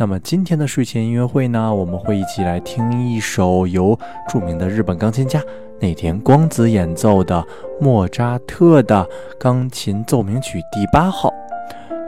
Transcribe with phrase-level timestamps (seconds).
[0.00, 3.94] 那么今天的睡前音乐会呢，我们会一起来听一首由
[4.30, 5.38] 著名的日本钢琴家
[5.78, 7.44] 内田光子演奏的
[7.78, 9.06] 莫扎特的
[9.38, 11.30] 钢琴奏鸣曲第八号。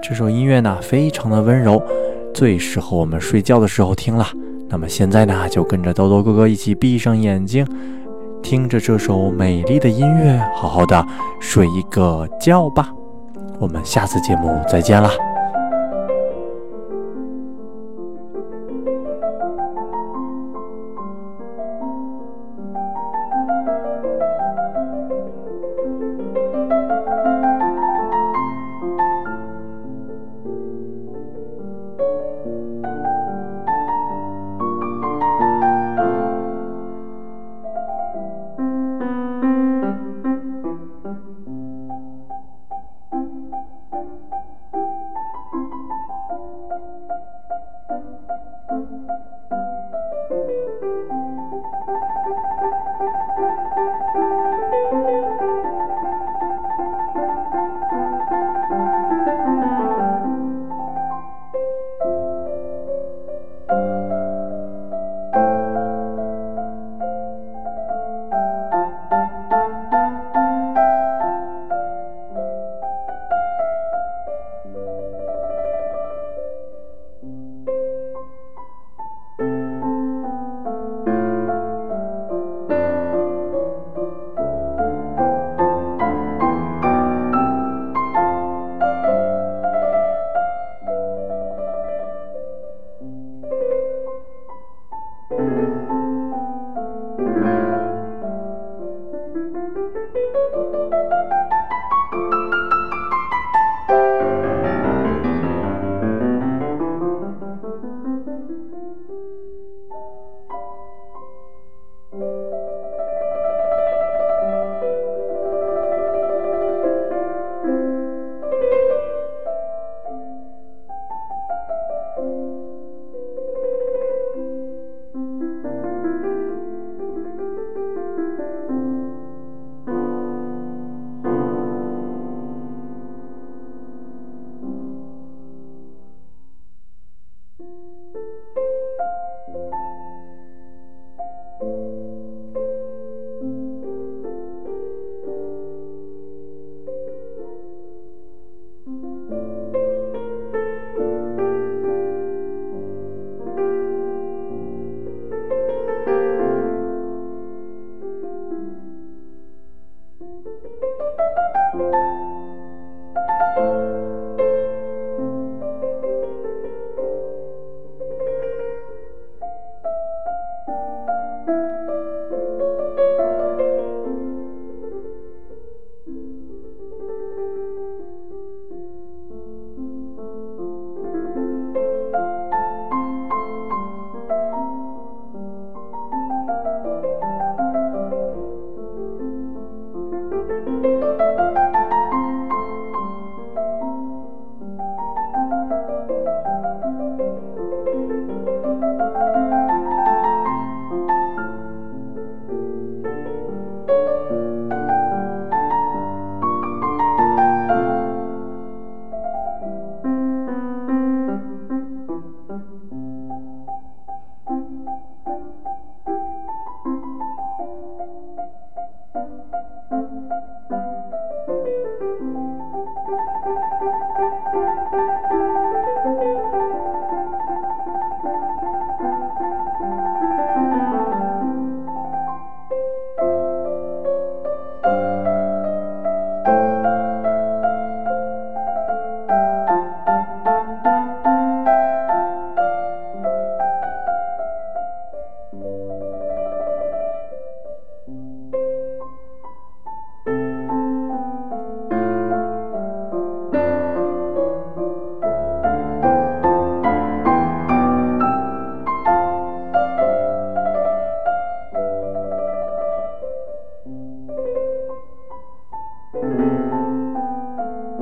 [0.03, 1.83] 这首音乐呢，非常的温柔，
[2.33, 4.27] 最适合我们睡觉的时候听了。
[4.71, 7.67] 那么现在呢，就跟着兜兜哥哥一起闭上眼睛。
[8.43, 11.07] 听着这首美丽的音乐，好好的
[11.43, 12.89] 睡一个觉吧。
[13.59, 15.11] 我们下次节目再见了。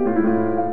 [0.01, 0.70] Música